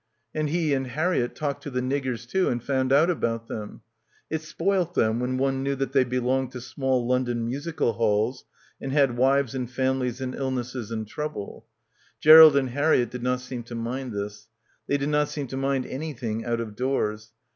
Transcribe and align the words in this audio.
And 0.33 0.49
he 0.49 0.73
and 0.73 0.87
Harriett 0.87 1.35
talked 1.35 1.61
to 1.61 1.69
the 1.69 1.79
niggers 1.79 2.27
too 2.27 2.49
and 2.49 2.63
found 2.63 2.91
out 2.91 3.11
about 3.11 3.45
them. 3.47 3.83
It 4.31 4.41
spoilt 4.41 4.95
them 4.95 5.19
when 5.19 5.37
one 5.37 5.61
knew 5.61 5.75
that 5.75 5.93
they 5.93 6.03
belonged 6.03 6.51
to 6.53 6.59
small 6.61 7.05
London 7.05 7.45
musical 7.45 7.93
halls, 7.93 8.43
and 8.81 8.91
had 8.91 9.15
wives 9.15 9.53
and 9.53 9.69
families 9.69 10.19
and 10.19 10.33
ill 10.33 10.49
nesses 10.49 10.89
and 10.89 11.07
trouble. 11.07 11.67
Gerald 12.19 12.55
and 12.57 12.71
Harriett 12.71 13.11
did 13.11 13.21
not 13.21 13.41
seem 13.41 13.61
to 13.65 13.75
mind 13.75 14.11
this. 14.11 14.47
They 14.87 14.97
did 14.97 15.09
not 15.09 15.29
seem 15.29 15.45
to 15.49 15.55
mind 15.57 15.85
anything 15.85 16.45
out 16.45 16.59
of 16.61 16.75
doors. 16.75 17.31